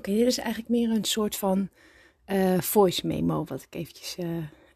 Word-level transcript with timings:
Oké, 0.00 0.12
dit 0.12 0.26
is 0.26 0.38
eigenlijk 0.38 0.68
meer 0.68 0.90
een 0.90 1.04
soort 1.04 1.36
van 1.36 1.68
uh, 2.26 2.58
voice 2.58 3.06
memo, 3.06 3.44
wat 3.44 3.62
ik 3.62 3.74
eventjes 3.74 4.16
uh, 4.18 4.28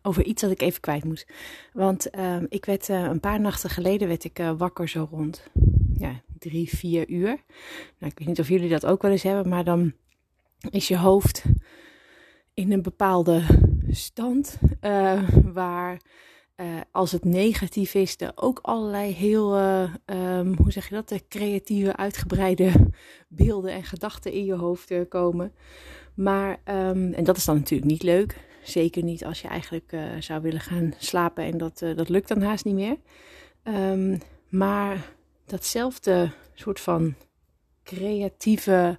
over 0.02 0.24
iets 0.24 0.42
dat 0.42 0.50
ik 0.50 0.62
even 0.62 0.80
kwijt 0.80 1.04
moet. 1.04 1.26
Want 1.72 2.16
uh, 2.16 2.36
ik 2.48 2.64
werd 2.64 2.88
uh, 2.88 3.02
een 3.02 3.20
paar 3.20 3.40
nachten 3.40 3.70
geleden 3.70 4.08
werd 4.08 4.24
ik 4.24 4.38
wakker 4.56 4.88
zo 4.88 5.08
rond 5.10 5.50
ja, 5.96 6.20
drie, 6.38 6.68
vier 6.68 7.08
uur. 7.08 7.26
Nou, 7.98 8.12
ik 8.12 8.18
weet 8.18 8.28
niet 8.28 8.40
of 8.40 8.48
jullie 8.48 8.68
dat 8.68 8.86
ook 8.86 9.02
wel 9.02 9.10
eens 9.10 9.22
hebben, 9.22 9.48
maar 9.48 9.64
dan 9.64 9.92
is 10.70 10.88
je 10.88 10.98
hoofd 10.98 11.44
in 12.54 12.72
een 12.72 12.82
bepaalde 12.82 13.42
stand 13.90 14.58
waar 15.52 16.00
uh, 16.56 16.80
als 16.90 17.12
het 17.12 17.24
negatief 17.24 17.94
is, 17.94 18.14
er 18.18 18.32
ook 18.34 18.58
allerlei 18.62 19.12
heel, 19.12 19.58
uh, 19.58 19.94
um, 20.38 20.56
hoe 20.56 20.72
zeg 20.72 20.88
je 20.88 20.94
dat, 20.94 21.08
de 21.08 21.22
creatieve, 21.28 21.96
uitgebreide 21.96 22.72
beelden 23.28 23.72
en 23.72 23.84
gedachten 23.84 24.32
in 24.32 24.44
je 24.44 24.54
hoofd 24.54 24.92
komen. 25.08 25.52
Maar, 26.14 26.50
um, 26.50 27.12
en 27.12 27.24
dat 27.24 27.36
is 27.36 27.44
dan 27.44 27.56
natuurlijk 27.56 27.90
niet 27.90 28.02
leuk. 28.02 28.52
Zeker 28.62 29.02
niet 29.02 29.24
als 29.24 29.40
je 29.40 29.48
eigenlijk 29.48 29.96
zou 30.18 30.42
willen 30.42 30.60
gaan 30.60 30.94
slapen 30.98 31.44
en 31.44 31.58
dat, 31.58 31.78
dat 31.78 32.08
lukt 32.08 32.28
dan 32.28 32.42
haast 32.42 32.64
niet 32.64 32.74
meer. 32.74 32.96
Um, 33.64 34.18
maar 34.48 35.12
datzelfde 35.46 36.30
soort 36.54 36.80
van 36.80 37.14
creatieve 37.82 38.98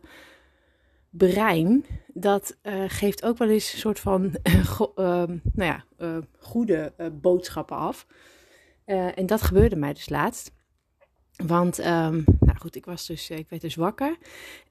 brein, 1.17 1.85
dat 2.13 2.57
uh, 2.63 2.83
geeft 2.87 3.23
ook 3.23 3.37
wel 3.37 3.49
eens 3.49 3.73
een 3.73 3.79
soort 3.79 3.99
van 3.99 4.35
uh, 4.43 4.83
nou 4.95 5.41
ja, 5.53 5.85
uh, 5.97 6.17
goede 6.39 6.93
boodschappen 7.21 7.77
af. 7.77 8.07
en 8.85 9.25
dat 9.25 9.41
gebeurde 9.41 9.75
mij 9.75 9.93
dus 9.93 10.09
laatst. 10.09 10.53
Want, 11.45 11.79
um, 11.79 12.23
nou 12.39 12.57
goed, 12.59 12.75
ik, 12.75 12.85
was 12.85 13.05
dus, 13.05 13.29
ik 13.29 13.49
werd 13.49 13.61
dus 13.61 13.75
wakker. 13.75 14.17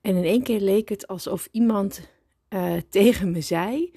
En 0.00 0.16
in 0.16 0.24
één 0.24 0.42
keer 0.42 0.60
leek 0.60 0.88
het 0.88 1.06
alsof 1.06 1.48
iemand 1.50 2.10
tegen 2.88 3.30
me 3.30 3.40
zei... 3.40 3.92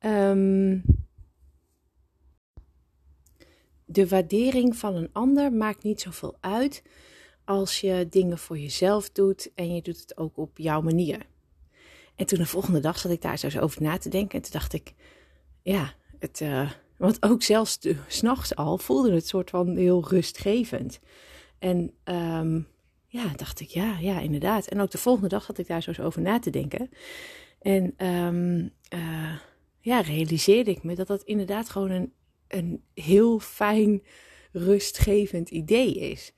Um, 0.00 0.82
de 3.84 4.08
waardering 4.08 4.76
van 4.76 4.94
een 4.94 5.08
ander 5.12 5.52
maakt 5.52 5.82
niet 5.82 6.00
zoveel 6.00 6.36
uit 6.40 6.82
als 7.44 7.80
je 7.80 8.06
dingen 8.10 8.38
voor 8.38 8.58
jezelf 8.58 9.10
doet 9.10 9.50
en 9.54 9.74
je 9.74 9.82
doet 9.82 10.00
het 10.00 10.16
ook 10.16 10.36
op 10.36 10.58
jouw 10.58 10.80
manier. 10.80 11.26
En 12.16 12.26
toen 12.26 12.38
de 12.38 12.46
volgende 12.46 12.80
dag 12.80 12.98
zat 12.98 13.12
ik 13.12 13.22
daar 13.22 13.38
zo 13.38 13.60
over 13.60 13.82
na 13.82 13.98
te 13.98 14.08
denken. 14.08 14.36
En 14.38 14.42
toen 14.42 14.52
dacht 14.52 14.72
ik, 14.72 14.94
ja, 15.62 15.94
het, 16.18 16.40
uh, 16.40 16.70
want 16.96 17.22
ook 17.22 17.42
zelfs 17.42 17.78
s'nachts 18.06 18.56
al 18.56 18.78
voelde 18.78 19.12
het 19.12 19.26
soort 19.26 19.50
van 19.50 19.76
heel 19.76 20.08
rustgevend. 20.08 21.00
En 21.58 21.92
um, 22.04 22.68
ja, 23.06 23.32
dacht 23.36 23.60
ik, 23.60 23.68
ja, 23.68 23.98
ja, 23.98 24.20
inderdaad. 24.20 24.66
En 24.66 24.80
ook 24.80 24.90
de 24.90 24.98
volgende 24.98 25.28
dag 25.28 25.44
zat 25.44 25.58
ik 25.58 25.66
daar 25.66 25.82
zo 25.82 25.92
over 26.02 26.22
na 26.22 26.38
te 26.38 26.50
denken. 26.50 26.90
En 27.60 28.06
um, 28.06 28.72
uh, 28.94 29.36
ja, 29.80 30.00
realiseerde 30.00 30.70
ik 30.70 30.82
me 30.82 30.94
dat 30.94 31.06
dat 31.06 31.22
inderdaad 31.22 31.68
gewoon 31.68 31.90
een, 31.90 32.12
een 32.48 32.82
heel 32.94 33.38
fijn, 33.38 34.02
rustgevend 34.52 35.50
idee 35.50 35.94
is. 35.94 36.32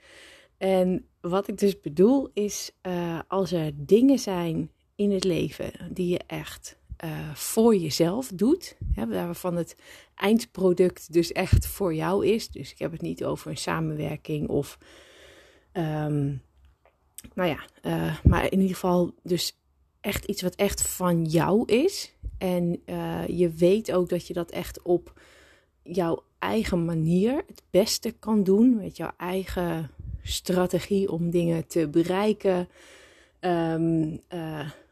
En 0.59 1.07
wat 1.21 1.49
ik 1.49 1.59
dus 1.59 1.81
bedoel 1.81 2.31
is, 2.33 2.71
uh, 2.83 3.21
als 3.29 3.53
er 3.53 3.73
dingen 3.75 4.19
zijn 4.19 4.71
in 4.97 5.11
het 5.11 5.25
leven 5.25 5.73
die 5.91 6.09
je 6.09 6.21
echt 6.27 6.77
uh, 7.05 7.35
voor 7.35 7.77
jezelf 7.77 8.31
doet. 8.35 8.77
Hè, 8.95 9.07
waarvan 9.07 9.57
het 9.57 9.77
eindproduct 10.15 11.13
dus 11.13 11.33
echt 11.33 11.67
voor 11.67 11.95
jou 11.95 12.27
is. 12.27 12.49
Dus 12.49 12.73
ik 12.73 12.79
heb 12.79 12.93
het 12.93 13.01
niet 13.01 13.25
over 13.25 13.51
een 13.51 13.57
samenwerking 13.57 14.49
of. 14.49 14.79
Um, 15.73 16.43
nou 17.35 17.49
ja, 17.49 17.59
uh, 17.83 18.19
maar 18.25 18.45
in 18.45 18.61
ieder 18.61 18.75
geval 18.75 19.15
dus 19.23 19.59
echt 20.01 20.25
iets 20.25 20.43
wat 20.43 20.55
echt 20.55 20.83
van 20.83 21.25
jou 21.25 21.65
is. 21.73 22.15
En 22.39 22.83
uh, 22.87 23.27
je 23.27 23.51
weet 23.51 23.93
ook 23.93 24.09
dat 24.09 24.27
je 24.27 24.35
dat 24.35 24.51
echt 24.51 24.83
op 24.83 25.21
jouw 25.83 26.23
eigen 26.39 26.85
manier 26.85 27.43
het 27.47 27.63
beste 27.71 28.11
kan 28.11 28.45
doen. 28.45 28.77
Met 28.77 28.97
jouw 28.97 29.13
eigen 29.17 29.91
strategie 30.23 31.11
om 31.11 31.31
dingen 31.31 31.67
te 31.67 31.89
bereiken. 31.89 32.69
Um, 33.47 34.21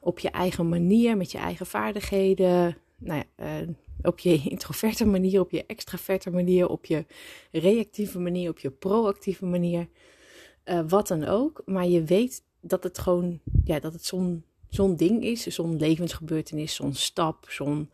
op 0.01 0.19
je 0.19 0.31
eigen 0.31 0.69
manier, 0.69 1.17
met 1.17 1.33
je 1.33 1.39
eigen 1.39 1.67
vaardigheden. 1.67 2.77
Nou 2.99 3.23
ja, 3.37 3.61
uh, 3.61 3.69
op 4.03 4.19
je 4.19 4.43
introverte 4.51 5.05
manier, 5.07 5.41
op 5.41 5.51
je 5.51 5.65
extraverte 5.67 6.31
manier, 6.31 6.69
op 6.69 6.85
je 6.85 7.05
reactieve 7.53 8.19
manier, 8.19 8.51
op 8.51 8.59
je 8.59 8.71
proactieve 8.71 9.47
manier. 9.47 9.89
Uh, 10.65 10.81
wat 10.89 11.09
dan 11.09 11.25
ook. 11.25 11.63
Maar 11.65 11.87
je 11.87 12.03
weet 12.03 12.43
dat 12.61 12.83
het 12.83 12.99
gewoon, 12.99 13.41
ja, 13.65 13.79
dat 13.81 13.93
het 13.93 14.05
zo'n 14.05 14.45
zo'n 14.69 14.97
ding 14.97 15.25
is, 15.25 15.43
zo'n 15.43 15.77
levensgebeurtenis, 15.77 16.75
zo'n 16.75 16.95
stap, 16.95 17.47
zo'n 17.49 17.91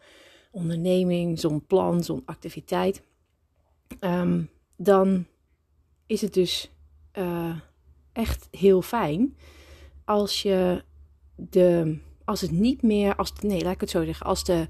onderneming, 0.51 1.39
zo'n 1.39 1.67
plan, 1.67 2.05
zo'n 2.05 2.23
activiteit. 2.25 3.03
Um, 4.01 4.49
dan 4.77 5.27
is 6.07 6.21
het 6.21 6.35
dus 6.35 6.71
echt 8.13 8.49
heel 8.51 8.83
fijn 8.83 9.37
als 10.11 10.43
je 10.43 10.85
de, 11.37 11.99
als 12.25 12.41
het 12.41 12.51
niet 12.51 12.83
meer, 12.83 13.17
als 13.17 13.33
nee, 13.41 13.63
laat 13.63 13.75
ik 13.75 13.81
het 13.81 13.91
zo 13.91 14.05
zeggen, 14.05 14.27
als 14.27 14.45
de 14.45 14.69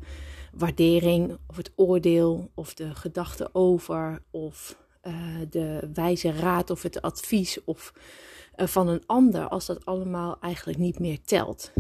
waardering 0.53 1.39
of 1.47 1.57
het 1.57 1.73
oordeel 1.77 2.51
of 2.55 2.75
de 2.75 2.95
gedachte 2.95 3.49
over 3.53 4.23
of 4.31 4.79
uh, 5.03 5.15
de 5.51 5.91
wijze 5.95 6.33
raad 6.33 6.71
of 6.71 6.83
het 6.83 7.03
advies 7.03 7.65
of 7.65 7.93
uh, 8.57 8.67
van 8.67 8.89
een 8.89 9.03
ander, 9.07 9.49
als 9.49 9.67
dat 9.67 9.87
allemaal 9.87 10.37
eigenlijk 10.41 10.79
niet 10.79 10.99
meer 10.99 11.19
telt. 11.25 11.73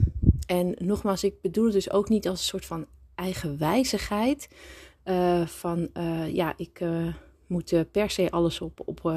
En 0.47 0.75
nogmaals, 0.79 1.25
ik 1.25 1.41
bedoel 1.41 1.65
het 1.65 1.73
dus 1.73 1.91
ook 1.91 2.09
niet 2.09 2.29
als 2.29 2.39
een 2.39 2.45
soort 2.45 2.67
van 2.67 2.87
eigenwijzigheid. 3.15 4.49
Uh, 5.05 5.47
van 5.47 5.89
ja, 6.33 6.55
ik 6.57 6.81
moet 7.47 7.85
per 7.93 8.11
se 8.11 8.31
alles 8.31 8.61
op, 8.61 8.81
op 8.85 9.13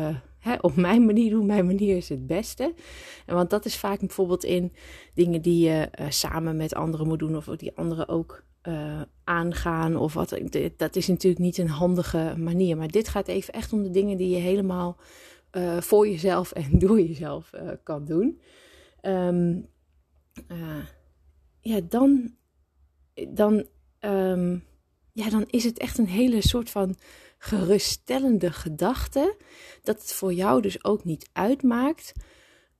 op 0.61 0.75
mijn 0.75 1.05
manier 1.05 1.29
doen. 1.29 1.45
Mijn 1.45 1.65
manier 1.65 1.97
is 1.97 2.09
het 2.09 2.27
beste. 2.27 2.73
En 3.25 3.35
want 3.35 3.49
dat 3.49 3.65
is 3.65 3.77
vaak 3.77 3.99
bijvoorbeeld 3.99 4.43
in 4.43 4.73
dingen 5.13 5.41
die 5.41 5.69
je 5.69 5.89
uh, 5.99 6.05
samen 6.09 6.55
met 6.55 6.75
anderen 6.75 7.07
moet 7.07 7.19
doen, 7.19 7.35
of 7.35 7.45
die 7.45 7.77
anderen 7.77 8.07
ook 8.07 8.43
uh, 8.63 9.01
aangaan. 9.23 9.95
Of 9.95 10.13
wat. 10.13 10.39
Dat 10.77 10.95
is 10.95 11.07
natuurlijk 11.07 11.43
niet 11.43 11.57
een 11.57 11.67
handige 11.67 12.33
manier. 12.37 12.77
Maar 12.77 12.87
dit 12.87 13.07
gaat 13.07 13.27
even 13.27 13.53
echt 13.53 13.73
om 13.73 13.83
de 13.83 13.89
dingen 13.89 14.17
die 14.17 14.29
je 14.29 14.41
helemaal 14.41 14.97
uh, 15.51 15.81
voor 15.81 16.07
jezelf 16.07 16.51
en 16.51 16.79
door 16.79 17.01
jezelf 17.01 17.49
kan 17.83 18.05
doen. 18.05 18.41
Um, 19.01 19.67
ja, 21.59 21.79
dan. 21.89 22.35
dan 23.29 23.65
um, 23.99 24.63
ja, 25.13 25.29
dan 25.29 25.45
is 25.49 25.63
het 25.63 25.77
echt 25.77 25.97
een 25.97 26.07
hele 26.07 26.41
soort 26.41 26.69
van 26.69 26.95
geruststellende 27.37 28.51
gedachte. 28.51 29.37
Dat 29.83 30.01
het 30.01 30.13
voor 30.13 30.33
jou 30.33 30.61
dus 30.61 30.83
ook 30.83 31.03
niet 31.03 31.29
uitmaakt 31.33 32.13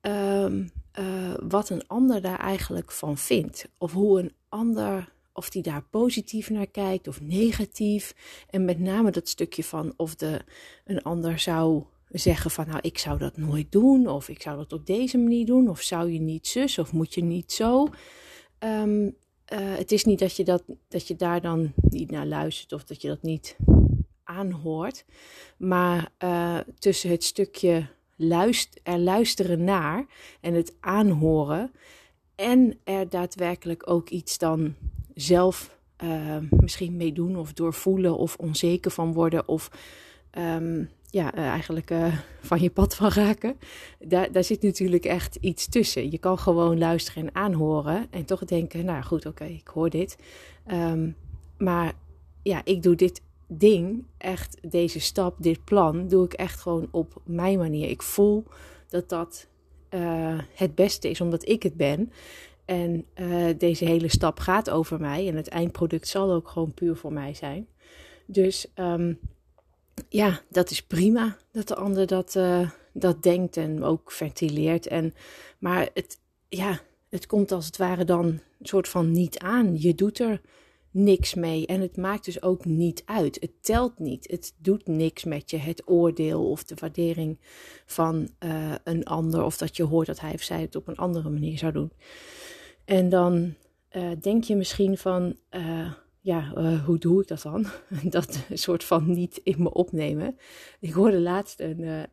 um, 0.00 0.70
uh, 0.98 1.34
wat 1.48 1.70
een 1.70 1.86
ander 1.86 2.20
daar 2.20 2.38
eigenlijk 2.38 2.92
van 2.92 3.18
vindt. 3.18 3.68
Of 3.78 3.92
hoe 3.92 4.20
een 4.20 4.32
ander, 4.48 5.12
of 5.32 5.50
die 5.50 5.62
daar 5.62 5.82
positief 5.90 6.50
naar 6.50 6.66
kijkt 6.66 7.08
of 7.08 7.20
negatief. 7.20 8.14
En 8.50 8.64
met 8.64 8.78
name 8.78 9.10
dat 9.10 9.28
stukje 9.28 9.64
van 9.64 9.94
of 9.96 10.14
de, 10.14 10.40
een 10.84 11.02
ander 11.02 11.38
zou 11.38 11.84
zeggen 12.08 12.50
van 12.50 12.66
nou 12.66 12.78
ik 12.82 12.98
zou 12.98 13.18
dat 13.18 13.36
nooit 13.36 13.72
doen. 13.72 14.08
Of 14.08 14.28
ik 14.28 14.42
zou 14.42 14.56
dat 14.56 14.72
op 14.72 14.86
deze 14.86 15.18
manier 15.18 15.46
doen. 15.46 15.68
Of 15.68 15.80
zou 15.80 16.12
je 16.12 16.20
niet 16.20 16.46
zus 16.46 16.78
of 16.78 16.92
moet 16.92 17.14
je 17.14 17.22
niet 17.22 17.52
zo. 17.52 17.88
Um, 18.58 19.16
uh, 19.52 19.58
het 19.76 19.92
is 19.92 20.04
niet 20.04 20.18
dat 20.18 20.36
je, 20.36 20.44
dat, 20.44 20.62
dat 20.88 21.08
je 21.08 21.16
daar 21.16 21.40
dan 21.40 21.72
niet 21.74 22.10
naar 22.10 22.26
luistert 22.26 22.72
of 22.72 22.84
dat 22.84 23.02
je 23.02 23.08
dat 23.08 23.22
niet 23.22 23.56
aanhoort. 24.24 25.04
Maar 25.56 26.10
uh, 26.18 26.58
tussen 26.78 27.10
het 27.10 27.24
stukje 27.24 27.86
luister, 28.16 28.80
er 28.82 28.98
luisteren 28.98 29.64
naar 29.64 30.06
en 30.40 30.54
het 30.54 30.76
aanhoren. 30.80 31.72
En 32.34 32.78
er 32.84 33.08
daadwerkelijk 33.08 33.90
ook 33.90 34.08
iets 34.08 34.38
dan 34.38 34.74
zelf 35.14 35.78
uh, 36.04 36.36
misschien 36.50 36.96
mee 36.96 37.12
doen 37.12 37.36
of 37.36 37.52
doorvoelen 37.52 38.16
of 38.18 38.36
onzeker 38.36 38.90
van 38.90 39.12
worden 39.12 39.48
of 39.48 39.70
um, 40.38 40.90
ja, 41.14 41.36
uh, 41.36 41.46
eigenlijk 41.46 41.90
uh, 41.90 42.16
van 42.40 42.60
je 42.60 42.70
pad 42.70 42.96
van 42.96 43.10
raken. 43.10 43.56
Daar, 43.98 44.32
daar 44.32 44.44
zit 44.44 44.62
natuurlijk 44.62 45.04
echt 45.04 45.36
iets 45.40 45.68
tussen. 45.68 46.10
Je 46.10 46.18
kan 46.18 46.38
gewoon 46.38 46.78
luisteren 46.78 47.26
en 47.26 47.34
aanhoren 47.34 48.06
en 48.10 48.24
toch 48.24 48.44
denken, 48.44 48.84
nou 48.84 49.02
goed, 49.02 49.26
oké, 49.26 49.44
ik 49.44 49.68
hoor 49.68 49.90
dit. 49.90 50.18
Um, 50.72 51.16
maar 51.58 51.92
ja, 52.42 52.60
ik 52.64 52.82
doe 52.82 52.94
dit 52.94 53.22
ding, 53.46 54.04
echt 54.18 54.58
deze 54.62 55.00
stap, 55.00 55.36
dit 55.38 55.64
plan, 55.64 56.08
doe 56.08 56.24
ik 56.24 56.32
echt 56.32 56.60
gewoon 56.60 56.88
op 56.90 57.20
mijn 57.24 57.58
manier. 57.58 57.88
Ik 57.88 58.02
voel 58.02 58.44
dat 58.88 59.08
dat 59.08 59.46
uh, 59.90 60.38
het 60.54 60.74
beste 60.74 61.10
is 61.10 61.20
omdat 61.20 61.48
ik 61.48 61.62
het 61.62 61.76
ben. 61.76 62.12
En 62.64 63.06
deze 63.58 63.84
hele 63.84 64.08
stap 64.08 64.38
gaat 64.38 64.70
over 64.70 65.00
mij 65.00 65.28
en 65.28 65.36
het 65.36 65.48
eindproduct 65.48 66.08
zal 66.08 66.32
ook 66.32 66.48
gewoon 66.48 66.74
puur 66.74 66.96
voor 66.96 67.12
mij 67.12 67.34
zijn. 67.34 67.66
Dus 68.26 68.66
um, 68.74 69.18
ja, 70.08 70.40
dat 70.48 70.70
is 70.70 70.82
prima 70.82 71.36
dat 71.52 71.68
de 71.68 71.74
ander 71.74 72.06
dat, 72.06 72.34
uh, 72.34 72.70
dat 72.92 73.22
denkt 73.22 73.56
en 73.56 73.82
ook 73.82 74.12
ventileert. 74.12 74.86
En, 74.86 75.14
maar 75.58 75.88
het, 75.94 76.20
ja, 76.48 76.80
het 77.08 77.26
komt 77.26 77.52
als 77.52 77.66
het 77.66 77.76
ware 77.76 78.04
dan 78.04 78.24
een 78.26 78.40
soort 78.60 78.88
van 78.88 79.10
niet 79.10 79.38
aan. 79.38 79.80
Je 79.80 79.94
doet 79.94 80.18
er 80.18 80.40
niks 80.90 81.34
mee 81.34 81.66
en 81.66 81.80
het 81.80 81.96
maakt 81.96 82.24
dus 82.24 82.42
ook 82.42 82.64
niet 82.64 83.02
uit. 83.04 83.36
Het 83.40 83.52
telt 83.60 83.98
niet. 83.98 84.30
Het 84.30 84.54
doet 84.56 84.86
niks 84.86 85.24
met 85.24 85.50
je. 85.50 85.56
Het 85.56 85.82
oordeel 85.84 86.50
of 86.50 86.64
de 86.64 86.74
waardering 86.78 87.38
van 87.86 88.28
uh, 88.40 88.74
een 88.84 89.04
ander 89.04 89.44
of 89.44 89.56
dat 89.56 89.76
je 89.76 89.82
hoort 89.82 90.06
dat 90.06 90.20
hij 90.20 90.32
of 90.32 90.42
zij 90.42 90.60
het 90.60 90.76
op 90.76 90.88
een 90.88 90.96
andere 90.96 91.30
manier 91.30 91.58
zou 91.58 91.72
doen. 91.72 91.92
En 92.84 93.08
dan 93.08 93.54
uh, 93.92 94.10
denk 94.20 94.44
je 94.44 94.56
misschien 94.56 94.98
van, 94.98 95.36
uh, 96.24 96.32
ja, 96.32 96.82
hoe 96.84 96.98
doe 96.98 97.20
ik 97.20 97.28
dat 97.28 97.42
dan? 97.42 97.66
dat 98.04 98.38
soort 98.52 98.84
van 98.84 99.10
niet 99.10 99.36
in 99.36 99.62
me 99.62 99.72
opnemen. 99.72 100.36
Ik 100.80 100.92
hoorde 100.92 101.20
laatst 101.20 101.60
een 101.60 102.06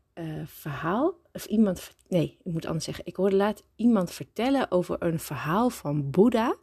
verhaal, 0.45 1.15
of 1.33 1.45
iemand, 1.45 1.95
nee, 2.07 2.37
ik 2.43 2.51
moet 2.51 2.65
anders 2.65 2.85
zeggen. 2.85 3.05
Ik 3.05 3.15
hoorde 3.15 3.35
laatst 3.35 3.63
iemand 3.75 4.11
vertellen 4.11 4.71
over 4.71 4.95
een 4.99 5.19
verhaal 5.19 5.69
van 5.69 6.09
Boeddha. 6.11 6.55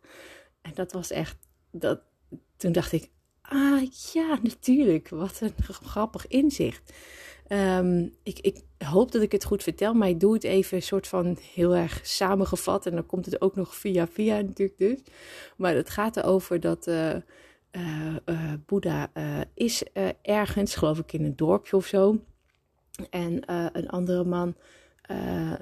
En 0.63 0.73
dat 0.75 0.93
was 0.93 1.11
echt, 1.11 1.37
dat, 1.71 2.01
toen 2.57 2.73
dacht 2.73 2.93
ik, 2.93 3.11
ah 3.43 3.83
ja, 4.13 4.39
natuurlijk, 4.43 5.09
wat 5.09 5.41
een 5.41 5.55
grappig 5.93 6.27
inzicht. 6.27 6.93
Um, 7.49 8.15
ik, 8.23 8.39
ik, 8.39 8.63
hoop 8.79 9.13
dat 9.13 9.23
ik 9.23 9.33
het 9.33 9.45
goed 9.45 9.63
vertel, 9.63 9.95
maar 9.95 10.09
ik 10.09 10.21
doe 10.21 10.35
het 10.35 10.45
even 10.45 10.83
soort 10.83 11.07
van 11.07 11.39
heel 11.53 11.77
erg 11.77 12.01
samengevat. 12.03 12.87
En 12.87 12.95
dan 12.95 13.07
komt 13.07 13.25
het 13.25 13.41
ook 13.41 13.57
nog 13.57 13.77
via 13.77 14.07
via 14.07 14.41
natuurlijk 14.41 14.79
dus. 14.79 14.99
Maar 15.57 15.75
het 15.75 15.91
gaat 15.91 16.17
erover 16.17 16.61
dat 16.61 16.87
uh, 16.87 17.17
Boeddha 18.67 19.11
is 19.55 19.83
ergens, 20.23 20.75
geloof 20.75 20.99
ik 20.99 21.13
in 21.13 21.25
een 21.25 21.37
dorpje 21.37 21.77
of 21.77 21.87
zo. 21.87 22.21
En 23.11 23.53
een 23.77 23.89
andere 23.89 24.25
man, 24.25 24.55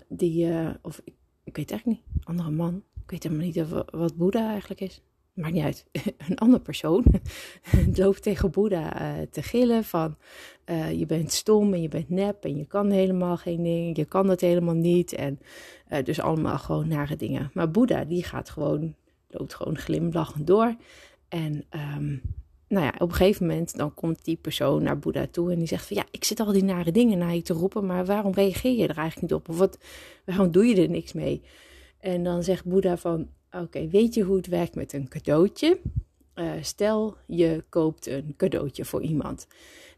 die, 0.08 0.52
of 0.82 1.00
ik, 1.04 1.14
ik 1.44 1.56
weet 1.56 1.70
eigenlijk 1.70 2.00
niet, 2.00 2.24
andere 2.24 2.50
man. 2.50 2.82
Ik 3.04 3.10
weet 3.10 3.22
helemaal 3.22 3.46
niet 3.46 3.90
wat 3.90 4.16
Boeddha 4.16 4.48
eigenlijk 4.50 4.80
is 4.80 5.02
maakt 5.36 5.52
niet 5.52 5.64
uit, 5.64 5.86
een 6.28 6.38
andere 6.38 6.62
persoon 6.62 7.04
loopt 7.94 8.22
tegen 8.22 8.50
Boeddha 8.50 9.00
uh, 9.00 9.26
te 9.30 9.42
gillen 9.42 9.84
van 9.84 10.16
uh, 10.66 10.92
je 10.92 11.06
bent 11.06 11.32
stom 11.32 11.72
en 11.74 11.82
je 11.82 11.88
bent 11.88 12.08
nep 12.08 12.44
en 12.44 12.56
je 12.56 12.66
kan 12.66 12.90
helemaal 12.90 13.36
geen 13.36 13.62
ding, 13.62 13.96
je 13.96 14.04
kan 14.04 14.26
dat 14.26 14.40
helemaal 14.40 14.74
niet 14.74 15.12
en 15.12 15.38
uh, 15.92 16.04
dus 16.04 16.20
allemaal 16.20 16.58
gewoon 16.58 16.88
nare 16.88 17.16
dingen. 17.16 17.50
Maar 17.54 17.70
Boeddha 17.70 18.04
die 18.04 18.24
gaat 18.24 18.50
gewoon, 18.50 18.94
loopt 19.28 19.54
gewoon 19.54 19.76
glimlachend 19.76 20.46
door 20.46 20.76
en 21.28 21.64
um, 21.96 22.22
nou 22.68 22.84
ja, 22.84 22.92
op 22.98 23.08
een 23.08 23.14
gegeven 23.14 23.46
moment 23.46 23.76
dan 23.76 23.94
komt 23.94 24.24
die 24.24 24.36
persoon 24.36 24.82
naar 24.82 24.98
Boeddha 24.98 25.26
toe 25.30 25.52
en 25.52 25.58
die 25.58 25.68
zegt 25.68 25.86
van 25.86 25.96
ja, 25.96 26.04
ik 26.10 26.24
zit 26.24 26.40
al 26.40 26.52
die 26.52 26.64
nare 26.64 26.92
dingen 26.92 27.18
naar 27.18 27.34
je 27.34 27.42
te 27.42 27.52
roepen, 27.52 27.86
maar 27.86 28.04
waarom 28.06 28.32
reageer 28.32 28.76
je 28.76 28.88
er 28.88 28.96
eigenlijk 28.96 29.20
niet 29.20 29.40
op? 29.40 29.48
Of 29.48 29.58
wat, 29.58 29.78
waarom 30.24 30.50
doe 30.50 30.66
je 30.66 30.82
er 30.82 30.90
niks 30.90 31.12
mee? 31.12 31.42
En 32.00 32.24
dan 32.24 32.42
zegt 32.42 32.64
Boeddha 32.64 32.96
van 32.96 33.28
Oké, 33.50 33.88
weet 33.88 34.14
je 34.14 34.22
hoe 34.22 34.36
het 34.36 34.46
werkt 34.46 34.74
met 34.74 34.92
een 34.92 35.08
cadeautje? 35.08 35.80
Uh, 36.34 36.52
stel, 36.60 37.16
je 37.26 37.64
koopt 37.68 38.06
een 38.06 38.34
cadeautje 38.36 38.84
voor 38.84 39.02
iemand. 39.02 39.46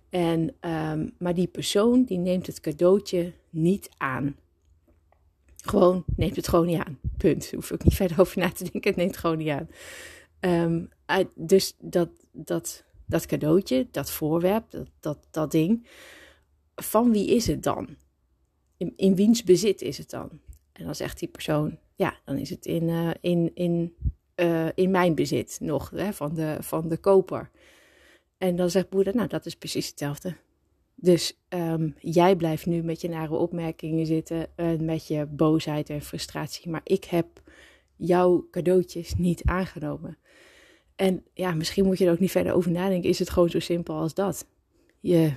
En, 0.08 0.54
um, 0.60 1.14
maar 1.18 1.34
die 1.34 1.46
persoon 1.46 2.04
die 2.04 2.18
neemt 2.18 2.46
het 2.46 2.60
cadeautje 2.60 3.32
niet 3.50 3.88
aan. 3.96 4.36
Gewoon, 5.56 6.04
neemt 6.16 6.36
het 6.36 6.48
gewoon 6.48 6.66
niet 6.66 6.78
aan. 6.78 6.98
Punt. 7.16 7.50
Hoef 7.50 7.70
ik 7.70 7.84
niet 7.84 7.94
verder 8.02 8.20
over 8.20 8.38
na 8.38 8.50
te 8.50 8.62
denken. 8.62 8.90
Het 8.90 8.96
neemt 8.96 9.16
gewoon 9.16 9.38
niet 9.38 9.48
aan. 9.48 9.68
Um, 10.40 10.88
dus 11.34 11.74
dat, 11.80 12.08
dat, 12.32 12.84
dat 13.06 13.26
cadeautje, 13.26 13.88
dat 13.90 14.10
voorwerp, 14.10 14.70
dat, 14.70 14.88
dat, 15.00 15.18
dat 15.30 15.50
ding. 15.50 15.86
Van 16.74 17.12
wie 17.12 17.34
is 17.34 17.46
het 17.46 17.62
dan? 17.62 17.96
In, 18.76 18.92
in 18.96 19.14
wiens 19.14 19.42
bezit 19.42 19.82
is 19.82 19.98
het 19.98 20.10
dan? 20.10 20.40
En 20.72 20.84
dan 20.84 20.94
zegt 20.94 21.18
die 21.18 21.28
persoon, 21.28 21.78
ja, 21.98 22.18
dan 22.24 22.38
is 22.38 22.50
het 22.50 22.66
in, 22.66 22.88
uh, 22.88 23.10
in, 23.20 23.50
in, 23.54 23.94
uh, 24.36 24.68
in 24.74 24.90
mijn 24.90 25.14
bezit 25.14 25.58
nog, 25.60 25.90
hè, 25.90 26.12
van, 26.12 26.34
de, 26.34 26.56
van 26.60 26.88
de 26.88 26.96
koper. 26.96 27.50
En 28.38 28.56
dan 28.56 28.70
zegt 28.70 28.88
Boeddha, 28.88 29.12
nou, 29.14 29.28
dat 29.28 29.46
is 29.46 29.56
precies 29.56 29.88
hetzelfde. 29.88 30.36
Dus 30.94 31.38
um, 31.48 31.94
jij 31.98 32.36
blijft 32.36 32.66
nu 32.66 32.82
met 32.82 33.00
je 33.00 33.08
nare 33.08 33.34
opmerkingen 33.34 34.06
zitten, 34.06 34.46
uh, 34.56 34.78
met 34.78 35.06
je 35.06 35.26
boosheid 35.26 35.90
en 35.90 36.02
frustratie, 36.02 36.70
maar 36.70 36.80
ik 36.84 37.04
heb 37.04 37.26
jouw 37.96 38.46
cadeautjes 38.50 39.14
niet 39.14 39.42
aangenomen. 39.44 40.18
En 40.96 41.24
ja, 41.34 41.54
misschien 41.54 41.84
moet 41.84 41.98
je 41.98 42.06
er 42.06 42.12
ook 42.12 42.18
niet 42.18 42.30
verder 42.30 42.52
over 42.52 42.70
nadenken. 42.70 43.10
Is 43.10 43.18
het 43.18 43.30
gewoon 43.30 43.50
zo 43.50 43.58
simpel 43.58 43.94
als 43.94 44.14
dat? 44.14 44.46
Je, 45.00 45.32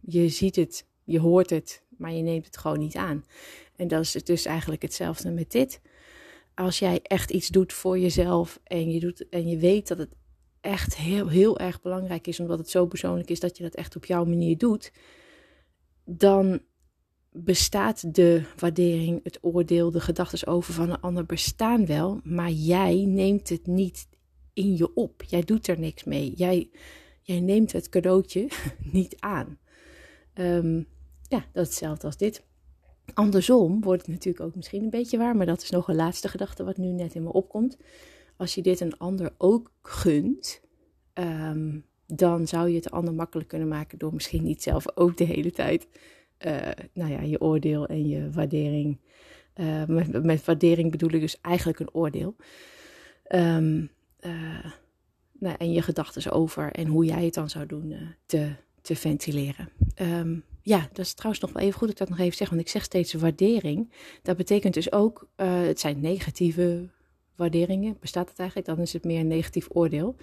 je 0.00 0.28
ziet 0.28 0.56
het, 0.56 0.86
je 1.04 1.20
hoort 1.20 1.50
het, 1.50 1.82
maar 1.96 2.12
je 2.12 2.22
neemt 2.22 2.46
het 2.46 2.56
gewoon 2.56 2.78
niet 2.78 2.96
aan. 2.96 3.24
En 3.76 3.88
dat 3.88 4.02
is 4.02 4.12
dus 4.12 4.44
eigenlijk 4.44 4.82
hetzelfde 4.82 5.30
met 5.30 5.50
dit 5.50 5.80
als 6.54 6.78
jij 6.78 7.00
echt 7.02 7.30
iets 7.30 7.48
doet 7.48 7.72
voor 7.72 7.98
jezelf 7.98 8.60
en 8.64 8.90
je, 8.90 9.00
doet, 9.00 9.28
en 9.28 9.48
je 9.48 9.58
weet 9.58 9.88
dat 9.88 9.98
het 9.98 10.14
echt 10.60 10.96
heel, 10.96 11.28
heel 11.28 11.58
erg 11.58 11.80
belangrijk 11.80 12.26
is, 12.26 12.40
omdat 12.40 12.58
het 12.58 12.70
zo 12.70 12.86
persoonlijk 12.86 13.30
is 13.30 13.40
dat 13.40 13.56
je 13.56 13.62
dat 13.62 13.74
echt 13.74 13.96
op 13.96 14.04
jouw 14.04 14.24
manier 14.24 14.58
doet, 14.58 14.92
dan 16.04 16.60
bestaat 17.30 18.14
de 18.14 18.42
waardering, 18.56 19.20
het 19.22 19.38
oordeel, 19.40 19.90
de 19.90 20.00
gedachten 20.00 20.46
over 20.46 20.74
van 20.74 20.90
een 20.90 21.00
ander 21.00 21.26
bestaan 21.26 21.86
wel, 21.86 22.20
maar 22.22 22.50
jij 22.50 23.04
neemt 23.04 23.48
het 23.48 23.66
niet 23.66 24.08
in 24.52 24.76
je 24.76 24.94
op. 24.94 25.22
Jij 25.22 25.42
doet 25.42 25.66
er 25.66 25.78
niks 25.78 26.04
mee. 26.04 26.32
Jij, 26.34 26.70
jij 27.22 27.40
neemt 27.40 27.72
het 27.72 27.88
cadeautje 27.88 28.48
niet 28.92 29.16
aan. 29.20 29.58
Um, 30.34 30.86
ja, 31.28 31.46
dat 31.52 31.62
is 31.62 31.68
hetzelfde 31.68 32.06
als 32.06 32.16
dit. 32.16 32.44
Andersom 33.14 33.80
wordt 33.80 34.02
het 34.02 34.10
natuurlijk 34.10 34.44
ook 34.44 34.54
misschien 34.54 34.82
een 34.82 34.90
beetje 34.90 35.18
waar, 35.18 35.36
maar 35.36 35.46
dat 35.46 35.62
is 35.62 35.70
nog 35.70 35.88
een 35.88 35.94
laatste 35.94 36.28
gedachte 36.28 36.64
wat 36.64 36.76
nu 36.76 36.86
net 36.86 37.14
in 37.14 37.22
me 37.22 37.32
opkomt. 37.32 37.76
Als 38.36 38.54
je 38.54 38.62
dit 38.62 38.80
een 38.80 38.98
ander 38.98 39.34
ook 39.38 39.72
gunt, 39.82 40.60
um, 41.14 41.84
dan 42.06 42.46
zou 42.46 42.68
je 42.68 42.74
het 42.74 42.84
de 42.84 42.90
ander 42.90 43.14
makkelijk 43.14 43.48
kunnen 43.48 43.68
maken 43.68 43.98
door 43.98 44.14
misschien 44.14 44.42
niet 44.42 44.62
zelf 44.62 44.96
ook 44.96 45.16
de 45.16 45.24
hele 45.24 45.50
tijd, 45.50 45.88
uh, 46.46 46.68
nou 46.92 47.10
ja, 47.10 47.20
je 47.20 47.40
oordeel 47.40 47.86
en 47.86 48.08
je 48.08 48.30
waardering. 48.30 48.98
Uh, 49.54 49.84
met, 50.22 50.44
waardering 50.44 50.90
bedoel 50.90 51.12
ik 51.12 51.20
dus 51.20 51.40
eigenlijk 51.40 51.78
een 51.78 51.94
oordeel. 51.94 52.36
Um, 53.28 53.90
uh, 54.20 54.64
nou, 55.32 55.56
en 55.58 55.72
je 55.72 55.82
gedachten 55.82 56.32
over 56.32 56.72
en 56.72 56.86
hoe 56.86 57.04
jij 57.04 57.24
het 57.24 57.34
dan 57.34 57.50
zou 57.50 57.66
doen 57.66 57.94
te, 58.26 58.52
te 58.80 58.96
ventileren. 58.96 59.68
Um, 60.02 60.44
ja, 60.66 60.88
dat 60.92 61.04
is 61.04 61.14
trouwens 61.14 61.42
nog 61.42 61.52
wel 61.52 61.62
even 61.62 61.78
goed 61.78 61.88
dat 61.88 62.00
ik 62.00 62.06
dat 62.06 62.08
nog 62.08 62.18
even 62.18 62.36
zeg, 62.36 62.48
want 62.48 62.60
ik 62.60 62.68
zeg 62.68 62.84
steeds 62.84 63.12
waardering. 63.12 63.92
Dat 64.22 64.36
betekent 64.36 64.74
dus 64.74 64.92
ook, 64.92 65.28
uh, 65.36 65.60
het 65.60 65.80
zijn 65.80 66.00
negatieve 66.00 66.88
waarderingen. 67.36 67.96
Bestaat 68.00 68.28
het 68.28 68.38
eigenlijk? 68.38 68.68
Dan 68.68 68.78
is 68.78 68.92
het 68.92 69.04
meer 69.04 69.20
een 69.20 69.26
negatief 69.26 69.66
oordeel. 69.68 70.16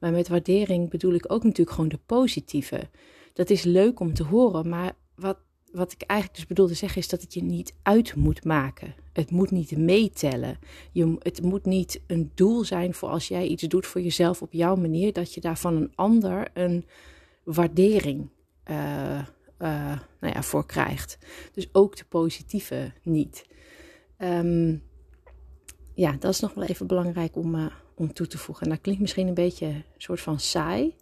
Maar 0.00 0.12
met 0.12 0.28
waardering 0.28 0.90
bedoel 0.90 1.14
ik 1.14 1.32
ook 1.32 1.42
natuurlijk 1.44 1.70
gewoon 1.70 1.90
de 1.90 2.00
positieve. 2.06 2.88
Dat 3.32 3.50
is 3.50 3.62
leuk 3.62 4.00
om 4.00 4.14
te 4.14 4.24
horen, 4.24 4.68
maar 4.68 4.92
wat, 5.14 5.38
wat 5.72 5.92
ik 5.92 6.02
eigenlijk 6.02 6.40
dus 6.40 6.48
bedoel 6.48 6.66
te 6.66 6.74
zeggen 6.74 7.00
is 7.00 7.08
dat 7.08 7.20
het 7.20 7.34
je 7.34 7.42
niet 7.42 7.74
uit 7.82 8.14
moet 8.14 8.44
maken. 8.44 8.94
Het 9.12 9.30
moet 9.30 9.50
niet 9.50 9.76
meetellen. 9.76 10.58
Je, 10.92 11.16
het 11.18 11.42
moet 11.42 11.64
niet 11.64 12.00
een 12.06 12.30
doel 12.34 12.64
zijn 12.64 12.94
voor 12.94 13.08
als 13.08 13.28
jij 13.28 13.46
iets 13.46 13.62
doet 13.62 13.86
voor 13.86 14.00
jezelf 14.00 14.42
op 14.42 14.52
jouw 14.52 14.76
manier, 14.76 15.12
dat 15.12 15.34
je 15.34 15.40
daar 15.40 15.58
van 15.58 15.76
een 15.76 15.92
ander 15.94 16.48
een 16.54 16.84
waardering 17.44 18.28
uh, 18.70 19.20
voor 20.44 20.66
krijgt. 20.66 21.18
Dus 21.52 21.68
ook 21.72 21.96
de 21.96 22.04
positieve 22.08 22.92
niet. 23.02 23.46
Um, 24.18 24.82
ja, 25.94 26.16
dat 26.18 26.32
is 26.32 26.40
nog 26.40 26.54
wel 26.54 26.64
even 26.64 26.86
belangrijk 26.86 27.36
om, 27.36 27.54
uh, 27.54 27.66
om 27.94 28.12
toe 28.12 28.26
te 28.26 28.38
voegen. 28.38 28.64
En 28.64 28.70
dat 28.72 28.80
klinkt 28.80 29.00
misschien 29.00 29.26
een 29.26 29.34
beetje 29.34 29.66
een 29.66 29.84
soort 29.96 30.20
van 30.20 30.40
saai. 30.40 30.94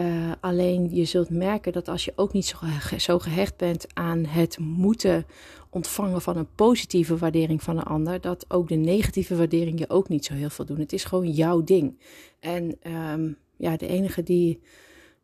Uh, 0.00 0.32
alleen 0.40 0.94
je 0.94 1.04
zult 1.04 1.30
merken 1.30 1.72
dat 1.72 1.88
als 1.88 2.04
je 2.04 2.12
ook 2.16 2.32
niet 2.32 2.46
zo, 2.46 2.56
zo 2.98 3.18
gehecht 3.18 3.56
bent 3.56 3.86
aan 3.94 4.24
het 4.24 4.58
moeten 4.58 5.26
ontvangen 5.70 6.22
van 6.22 6.36
een 6.36 6.54
positieve 6.54 7.16
waardering 7.16 7.62
van 7.62 7.76
een 7.76 7.82
ander, 7.82 8.20
dat 8.20 8.44
ook 8.48 8.68
de 8.68 8.74
negatieve 8.74 9.36
waardering 9.36 9.78
je 9.78 9.90
ook 9.90 10.08
niet 10.08 10.24
zo 10.24 10.34
heel 10.34 10.50
veel 10.50 10.64
doen. 10.64 10.78
Het 10.78 10.92
is 10.92 11.04
gewoon 11.04 11.30
jouw 11.30 11.62
ding. 11.62 12.00
En 12.40 12.78
um, 13.12 13.36
ja, 13.56 13.76
de 13.76 13.86
enige 13.86 14.22
die 14.22 14.60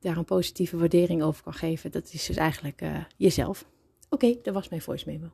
daar 0.07 0.17
een 0.17 0.25
positieve 0.25 0.77
waardering 0.77 1.23
over 1.23 1.43
kan 1.43 1.53
geven, 1.53 1.91
dat 1.91 2.13
is 2.13 2.27
dus 2.27 2.37
eigenlijk 2.37 2.83
uh, 2.83 2.97
jezelf. 3.17 3.67
Oké, 4.11 4.35
dat 4.43 4.55
was 4.55 4.69
mijn 4.69 4.83
voice 4.83 5.05
memo. 5.07 5.33